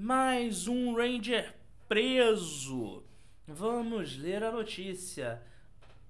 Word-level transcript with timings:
Mais 0.00 0.68
um 0.68 0.94
Ranger 0.94 1.52
preso. 1.88 3.02
Vamos 3.48 4.16
ler 4.16 4.44
a 4.44 4.52
notícia. 4.52 5.42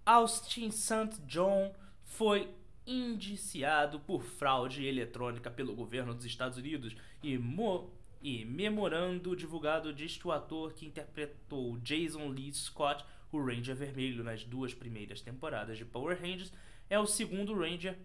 Austin 0.04 0.70
St. 0.70 1.18
John 1.26 1.74
foi 2.04 2.50
indiciado 2.86 3.98
por 4.00 4.22
fraude 4.22 4.84
eletrônica 4.86 5.50
pelo 5.50 5.74
governo 5.74 6.14
dos 6.14 6.26
Estados 6.26 6.58
Unidos 6.58 6.94
e, 7.22 7.38
mo 7.38 7.90
e 8.20 8.44
memorando 8.44 9.34
divulgado 9.34 9.90
diz 9.94 10.22
o 10.22 10.32
ator 10.32 10.74
que 10.74 10.84
interpretou 10.84 11.78
Jason 11.78 12.28
Lee 12.28 12.52
Scott, 12.52 13.02
o 13.32 13.42
Ranger 13.42 13.74
Vermelho, 13.74 14.22
nas 14.22 14.44
duas 14.44 14.74
primeiras 14.74 15.22
temporadas 15.22 15.78
de 15.78 15.86
Power 15.86 16.20
Rangers, 16.20 16.52
é 16.90 16.98
o 16.98 17.06
segundo 17.06 17.58
Ranger 17.58 17.96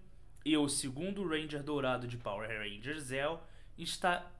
e 0.45 0.55
o 0.55 0.69
segundo 0.69 1.27
Ranger 1.27 1.61
Dourado 1.61 2.07
de 2.07 2.15
Power 2.15 2.49
Rangers 2.49 3.03
Zell 3.03 3.43
está 3.77 4.31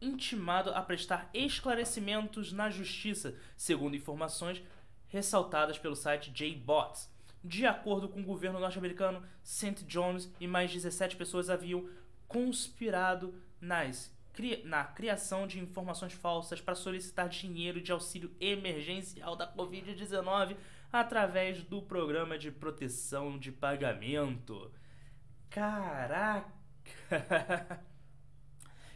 intimado 0.00 0.70
a 0.70 0.82
prestar 0.82 1.28
esclarecimentos 1.34 2.52
na 2.52 2.70
justiça, 2.70 3.34
segundo 3.56 3.96
informações 3.96 4.62
ressaltadas 5.08 5.78
pelo 5.78 5.96
site 5.96 6.30
J-Bots. 6.30 7.10
De 7.42 7.66
acordo 7.66 8.08
com 8.08 8.20
o 8.20 8.24
governo 8.24 8.60
norte-americano, 8.60 9.22
St. 9.42 9.84
John's 9.86 10.30
e 10.38 10.46
mais 10.46 10.72
17 10.72 11.16
pessoas 11.16 11.48
haviam 11.48 11.88
conspirado 12.28 13.34
nas, 13.60 14.14
na 14.64 14.84
criação 14.84 15.46
de 15.46 15.58
informações 15.58 16.12
falsas 16.12 16.60
para 16.60 16.74
solicitar 16.74 17.28
dinheiro 17.28 17.80
de 17.80 17.92
auxílio 17.92 18.30
emergencial 18.40 19.36
da 19.36 19.52
Covid-19 19.52 20.56
através 20.92 21.62
do 21.62 21.80
programa 21.82 22.38
de 22.38 22.50
proteção 22.50 23.38
de 23.38 23.50
pagamento. 23.50 24.70
Caraca! 25.48 26.52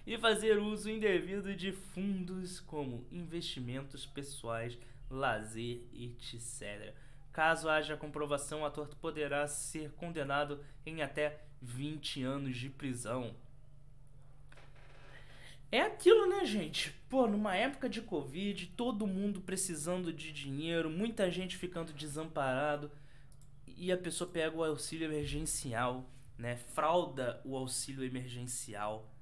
e 0.06 0.18
fazer 0.18 0.58
uso 0.58 0.90
indevido 0.90 1.54
de 1.54 1.72
fundos 1.72 2.60
como 2.60 3.06
investimentos 3.10 4.04
pessoais, 4.04 4.78
lazer, 5.08 5.82
etc. 5.92 6.94
Caso 7.32 7.68
haja 7.68 7.96
comprovação, 7.96 8.62
o 8.62 8.64
ator 8.64 8.88
poderá 9.00 9.46
ser 9.48 9.90
condenado 9.92 10.64
em 10.84 11.02
até 11.02 11.40
20 11.60 12.22
anos 12.22 12.56
de 12.56 12.68
prisão. 12.68 13.34
É 15.72 15.80
aquilo, 15.80 16.28
né, 16.28 16.44
gente? 16.44 16.92
Pô, 17.08 17.26
numa 17.26 17.56
época 17.56 17.88
de 17.88 18.00
Covid, 18.00 18.66
todo 18.76 19.06
mundo 19.06 19.40
precisando 19.40 20.12
de 20.12 20.30
dinheiro, 20.30 20.88
muita 20.88 21.28
gente 21.30 21.56
ficando 21.56 21.92
desamparado 21.92 22.92
e 23.66 23.90
a 23.90 23.98
pessoa 23.98 24.30
pega 24.30 24.56
o 24.56 24.62
auxílio 24.62 25.06
emergencial, 25.06 26.08
né? 26.38 26.56
Frauda 26.56 27.40
o 27.44 27.56
auxílio 27.56 28.04
emergencial 28.04 29.13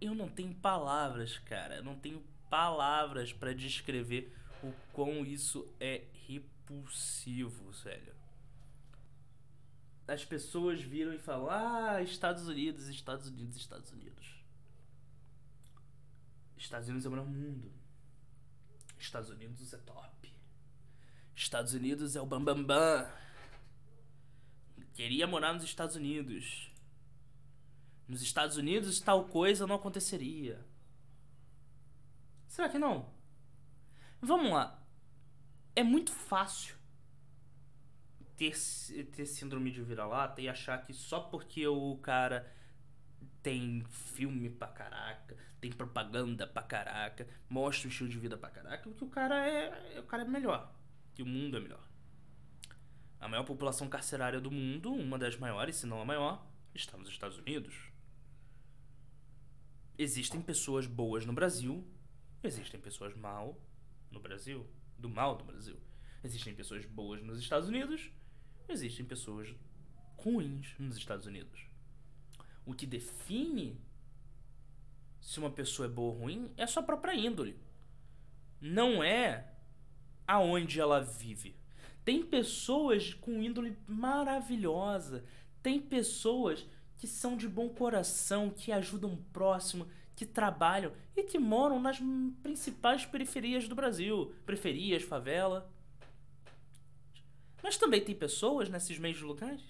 eu 0.00 0.14
não 0.14 0.28
tenho 0.28 0.54
palavras, 0.54 1.38
cara. 1.38 1.76
Eu 1.76 1.84
não 1.84 1.98
tenho 1.98 2.22
palavras 2.48 3.32
para 3.32 3.54
descrever 3.54 4.34
o 4.62 4.72
quão 4.92 5.24
isso 5.24 5.72
é 5.80 6.04
repulsivo, 6.26 7.72
sério. 7.74 8.14
As 10.06 10.24
pessoas 10.24 10.80
viram 10.80 11.12
e 11.12 11.18
falam: 11.18 11.48
"Ah, 11.50 12.02
Estados 12.02 12.48
Unidos, 12.48 12.88
Estados 12.88 13.28
Unidos, 13.28 13.56
Estados 13.56 13.92
Unidos". 13.92 14.38
Estados 16.56 16.88
Unidos 16.88 17.04
é 17.04 17.08
o 17.08 17.12
melhor 17.12 17.26
mundo. 17.26 17.72
Estados 18.98 19.30
Unidos 19.30 19.72
é 19.72 19.78
top. 19.78 20.34
Estados 21.34 21.72
Unidos 21.72 22.16
é 22.16 22.20
o 22.20 22.26
bambambam. 22.26 22.64
Bam, 22.64 23.04
bam. 23.04 23.28
Queria 24.94 25.26
morar 25.26 25.52
nos 25.52 25.62
Estados 25.62 25.94
Unidos. 25.94 26.67
Nos 28.08 28.22
Estados 28.22 28.56
Unidos, 28.56 29.00
tal 29.00 29.26
coisa 29.26 29.66
não 29.66 29.76
aconteceria. 29.76 30.64
Será 32.46 32.70
que 32.70 32.78
não? 32.78 33.12
Vamos 34.18 34.50
lá. 34.50 34.82
É 35.76 35.82
muito 35.82 36.10
fácil 36.10 36.74
ter, 38.34 38.56
ter 39.12 39.26
síndrome 39.26 39.70
de 39.70 39.82
vira-lata 39.82 40.40
e 40.40 40.48
achar 40.48 40.80
que 40.80 40.94
só 40.94 41.20
porque 41.20 41.68
o 41.68 41.98
cara 41.98 42.50
tem 43.42 43.84
filme 43.90 44.48
pra 44.48 44.68
caraca, 44.68 45.36
tem 45.60 45.70
propaganda 45.70 46.46
pra 46.46 46.62
caraca, 46.62 47.28
mostra 47.48 47.88
o 47.88 47.90
estilo 47.90 48.08
de 48.08 48.18
vida 48.18 48.38
pra 48.38 48.48
caraca, 48.48 48.90
que 48.90 49.04
o 49.04 49.08
cara 49.08 49.46
é, 49.46 50.00
o 50.00 50.04
cara 50.04 50.22
é 50.22 50.26
melhor, 50.26 50.72
que 51.14 51.22
o 51.22 51.26
mundo 51.26 51.58
é 51.58 51.60
melhor. 51.60 51.86
A 53.20 53.28
maior 53.28 53.44
população 53.44 53.88
carcerária 53.88 54.40
do 54.40 54.50
mundo, 54.50 54.92
uma 54.92 55.18
das 55.18 55.36
maiores, 55.36 55.76
se 55.76 55.86
não 55.86 56.00
a 56.00 56.04
maior, 56.04 56.46
está 56.74 56.96
nos 56.96 57.10
Estados 57.10 57.36
Unidos 57.38 57.88
existem 59.98 60.40
pessoas 60.40 60.86
boas 60.86 61.26
no 61.26 61.32
Brasil, 61.32 61.84
existem 62.42 62.80
pessoas 62.80 63.14
mal 63.16 63.60
no 64.10 64.20
Brasil, 64.20 64.64
do 64.96 65.08
mal 65.08 65.36
do 65.36 65.44
Brasil. 65.44 65.76
Existem 66.22 66.54
pessoas 66.54 66.86
boas 66.86 67.20
nos 67.22 67.40
Estados 67.40 67.68
Unidos, 67.68 68.10
existem 68.68 69.04
pessoas 69.04 69.52
ruins 70.16 70.74
nos 70.78 70.96
Estados 70.96 71.26
Unidos. 71.26 71.66
O 72.64 72.74
que 72.74 72.86
define 72.86 73.80
se 75.20 75.40
uma 75.40 75.50
pessoa 75.50 75.86
é 75.86 75.90
boa 75.90 76.12
ou 76.12 76.20
ruim 76.20 76.52
é 76.56 76.62
a 76.62 76.68
sua 76.68 76.82
própria 76.82 77.14
índole. 77.14 77.58
Não 78.60 79.02
é 79.02 79.52
aonde 80.26 80.80
ela 80.80 81.00
vive. 81.00 81.56
Tem 82.04 82.24
pessoas 82.24 83.14
com 83.14 83.42
índole 83.42 83.76
maravilhosa, 83.86 85.24
tem 85.62 85.80
pessoas 85.80 86.66
que 86.98 87.06
são 87.06 87.36
de 87.36 87.48
bom 87.48 87.68
coração, 87.68 88.50
que 88.50 88.72
ajudam 88.72 89.14
o 89.14 89.22
próximo, 89.32 89.88
que 90.16 90.26
trabalham 90.26 90.92
e 91.16 91.22
que 91.22 91.38
moram 91.38 91.80
nas 91.80 92.00
principais 92.42 93.06
periferias 93.06 93.68
do 93.68 93.74
Brasil 93.76 94.34
periferias, 94.44 95.04
favela. 95.04 95.72
Mas 97.62 97.78
também 97.78 98.04
tem 98.04 98.16
pessoas 98.16 98.68
nesses 98.68 98.98
meios 98.98 99.20
lugares 99.22 99.62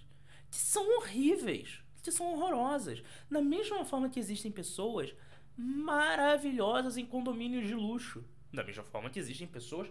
que 0.50 0.56
são 0.56 0.96
horríveis, 0.96 1.82
que 2.02 2.10
são 2.10 2.32
horrorosas. 2.32 3.02
Da 3.30 3.42
mesma 3.42 3.84
forma 3.84 4.08
que 4.08 4.18
existem 4.18 4.50
pessoas 4.50 5.14
maravilhosas 5.54 6.96
em 6.96 7.04
condomínios 7.04 7.66
de 7.66 7.74
luxo. 7.74 8.24
Da 8.50 8.64
mesma 8.64 8.84
forma 8.84 9.10
que 9.10 9.18
existem 9.18 9.46
pessoas 9.46 9.90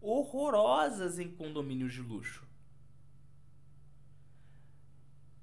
horrorosas 0.00 1.18
em 1.18 1.28
condomínios 1.28 1.92
de 1.92 2.00
luxo 2.00 2.48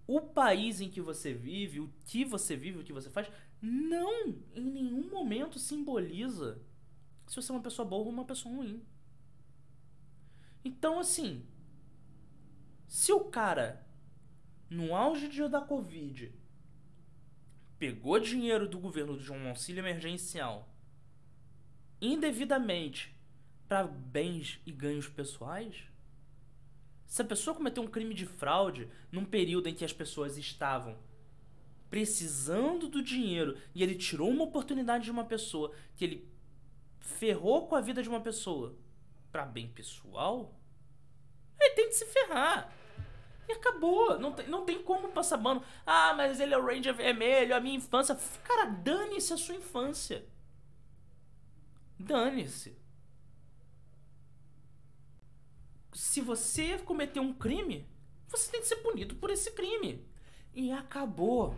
o 0.08 0.22
país 0.22 0.82
em 0.82 0.90
que 0.90 1.02
você 1.02 1.34
vive, 1.34 1.80
o 1.80 1.92
que 2.06 2.24
você 2.24 2.56
vive, 2.56 2.80
o 2.80 2.84
que 2.84 2.94
você 2.94 3.10
faz, 3.10 3.30
não 3.62 4.28
em 4.54 4.62
nenhum 4.62 5.10
momento 5.10 5.58
simboliza 5.58 6.62
se 7.28 7.36
você 7.36 7.52
é 7.52 7.56
uma 7.56 7.62
pessoa 7.62 7.88
boa 7.88 8.04
ou 8.04 8.12
uma 8.12 8.26
pessoa 8.26 8.56
ruim. 8.56 8.84
Então, 10.64 11.00
assim, 11.00 11.46
se 12.88 13.12
o 13.12 13.22
cara, 13.26 13.86
no 14.70 14.96
auge 14.96 15.28
da 15.50 15.62
Covid, 15.62 16.32
pegou 17.78 18.20
dinheiro 18.20 18.68
do 18.68 18.80
governo 18.80 19.18
de 19.18 19.32
um 19.32 19.48
auxílio 19.50 19.82
emergencial 19.82 20.72
indevidamente 22.02 23.16
para 23.68 23.88
bens 23.88 24.60
e 24.66 24.72
ganhos 24.72 25.08
pessoais, 25.08 25.84
se 27.06 27.22
a 27.22 27.26
pessoa 27.26 27.56
cometeu 27.56 27.84
um 27.84 27.88
crime 27.88 28.14
de 28.14 28.26
fraude 28.26 28.90
num 29.12 29.26
período 29.26 29.68
em 29.68 29.74
que 29.74 29.86
as 29.86 29.94
pessoas 29.94 30.38
estavam 30.38 30.98
precisando 31.90 32.88
do 32.88 33.02
dinheiro 33.02 33.58
e 33.74 33.82
ele 33.82 33.96
tirou 33.96 34.30
uma 34.30 34.44
oportunidade 34.44 35.06
de 35.06 35.12
uma 35.12 35.24
pessoa, 35.24 35.72
que 35.96 36.04
ele 36.04 36.30
ferrou 37.00 37.68
com 37.68 37.76
a 37.76 37.82
vida 37.82 38.02
de 38.02 38.10
uma 38.10 38.20
pessoa 38.20 38.76
para 39.32 39.46
bem 39.46 39.68
pessoal, 39.68 40.54
ele 41.60 41.76
tem 41.76 41.88
que 41.88 41.96
se 41.96 42.06
ferrar. 42.06 42.74
E 43.48 43.52
acabou. 43.54 44.20
Não 44.20 44.32
tem, 44.32 44.48
não 44.48 44.66
tem 44.66 44.82
como 44.82 45.10
passar 45.10 45.38
mano. 45.38 45.64
Ah, 45.86 46.14
mas 46.16 46.40
ele 46.40 46.54
é 46.54 46.58
o 46.58 46.66
Ranger 46.66 46.96
Vermelho, 46.96 47.56
a 47.56 47.60
minha 47.60 47.78
infância. 47.78 48.18
Cara, 48.44 48.66
dane-se 48.66 49.34
a 49.34 49.38
sua 49.38 49.56
infância. 49.56 50.26
Dane-se. 52.00 52.76
Se 55.96 56.20
você 56.20 56.78
cometeu 56.80 57.24
um 57.24 57.34
crime, 57.34 57.88
você 58.28 58.52
tem 58.52 58.60
que 58.60 58.68
ser 58.68 58.76
punido 58.78 59.16
por 59.16 59.30
esse 59.30 59.52
crime. 59.52 60.06
E 60.54 60.70
acabou. 60.70 61.58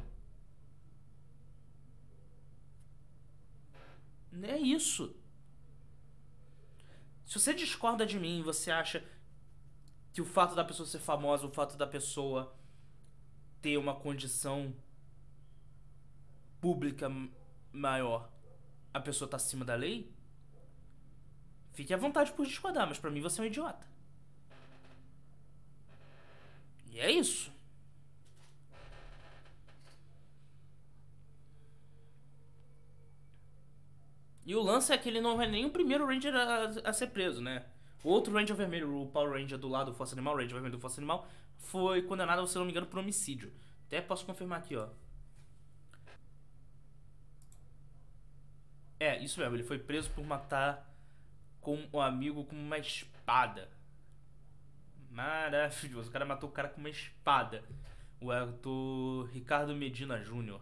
É 4.44 4.56
isso. 4.58 5.16
Se 7.26 7.40
você 7.40 7.52
discorda 7.52 8.06
de 8.06 8.20
mim, 8.20 8.44
você 8.44 8.70
acha 8.70 9.04
que 10.14 10.22
o 10.22 10.26
fato 10.26 10.54
da 10.54 10.64
pessoa 10.64 10.88
ser 10.88 11.00
famosa, 11.00 11.48
o 11.48 11.52
fato 11.52 11.76
da 11.76 11.88
pessoa 11.88 12.56
ter 13.60 13.76
uma 13.78 13.96
condição 13.96 14.76
pública 16.62 17.10
maior, 17.72 18.32
a 18.94 19.00
pessoa 19.00 19.28
tá 19.28 19.38
acima 19.38 19.66
da 19.66 19.74
lei? 19.74 20.16
Fique 21.74 21.94
à 21.94 21.98
vontade 21.98 22.32
por 22.34 22.46
discordar, 22.46 22.88
mas 22.88 23.00
para 23.00 23.10
mim 23.10 23.22
você 23.22 23.42
é 23.42 23.44
um 23.44 23.48
idiota. 23.48 23.97
E 26.98 27.00
é 27.00 27.12
isso. 27.12 27.52
E 34.44 34.56
o 34.56 34.64
lance 34.64 34.92
é 34.92 34.98
que 34.98 35.08
ele 35.08 35.22
não 35.22 35.40
é 35.40 35.48
nem 35.48 35.64
o 35.64 35.70
primeiro 35.70 36.08
Ranger 36.08 36.34
a, 36.34 36.90
a 36.90 36.94
ser 36.94 37.08
preso, 37.08 37.40
né? 37.40 37.66
O 38.04 38.10
outro 38.10 38.34
Ranger 38.34 38.56
vermelho, 38.56 39.00
o 39.00 39.06
Power 39.06 39.34
Ranger 39.34 39.60
do 39.60 39.68
lado 39.68 39.92
do 39.92 39.96
Força 39.96 40.16
Animal, 40.16 40.34
o 40.34 40.38
Ranger 40.38 40.54
vermelho 40.54 40.76
do 40.76 40.82
Força 40.82 41.00
Animal, 41.00 41.28
foi 41.60 42.02
condenado, 42.02 42.48
se 42.48 42.58
não 42.58 42.66
me 42.66 42.72
engano, 42.72 42.88
por 42.88 42.98
homicídio. 42.98 43.54
Até 43.86 44.02
posso 44.02 44.26
confirmar 44.26 44.58
aqui, 44.58 44.76
ó. 44.76 44.88
É, 49.00 49.24
isso 49.24 49.40
mesmo, 49.40 49.56
ele 49.56 49.64
foi 49.64 49.78
preso 49.78 50.10
por 50.10 50.26
matar 50.26 50.92
com 51.62 51.78
um 51.94 52.02
amigo 52.02 52.44
com 52.44 52.56
uma 52.56 52.80
espada. 52.80 53.70
Maravilhoso, 55.18 56.10
o 56.10 56.12
cara 56.12 56.26
matou 56.26 56.48
o 56.48 56.52
cara 56.52 56.68
com 56.68 56.80
uma 56.80 56.92
espada. 56.92 57.64
O 58.22 58.30
ator 58.30 59.28
Ricardo 59.34 59.76
Medina 59.76 60.22
Júnior. 60.22 60.62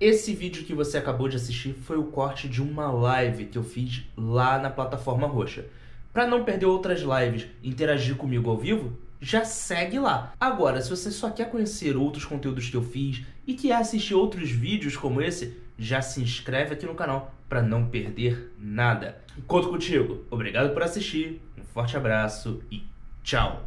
Esse 0.00 0.34
vídeo 0.34 0.64
que 0.64 0.74
você 0.74 0.98
acabou 0.98 1.28
de 1.28 1.36
assistir 1.36 1.72
foi 1.74 1.96
o 1.96 2.10
corte 2.10 2.48
de 2.48 2.60
uma 2.60 2.90
live 2.90 3.46
que 3.46 3.56
eu 3.56 3.62
fiz 3.62 4.02
lá 4.16 4.58
na 4.58 4.70
plataforma 4.70 5.28
roxa. 5.28 5.66
Para 6.12 6.26
não 6.26 6.44
perder 6.44 6.66
outras 6.66 7.00
lives 7.00 7.46
interagir 7.62 8.16
comigo 8.16 8.50
ao 8.50 8.58
vivo, 8.58 8.98
já 9.20 9.44
segue 9.44 9.98
lá. 9.98 10.32
Agora, 10.38 10.80
se 10.80 10.90
você 10.90 11.10
só 11.10 11.30
quer 11.30 11.50
conhecer 11.50 11.96
outros 11.96 12.24
conteúdos 12.24 12.68
que 12.68 12.76
eu 12.76 12.82
fiz 12.82 13.22
e 13.46 13.54
quer 13.54 13.72
assistir 13.72 14.14
outros 14.14 14.50
vídeos 14.50 14.96
como 14.96 15.20
esse, 15.20 15.56
já 15.78 16.00
se 16.00 16.22
inscreve 16.22 16.74
aqui 16.74 16.86
no 16.86 16.94
canal 16.94 17.34
para 17.48 17.62
não 17.62 17.86
perder 17.86 18.52
nada. 18.58 19.20
Conto 19.46 19.68
contigo. 19.68 20.24
Obrigado 20.30 20.72
por 20.72 20.82
assistir, 20.82 21.42
um 21.58 21.64
forte 21.64 21.96
abraço 21.96 22.62
e 22.70 22.82
tchau! 23.22 23.66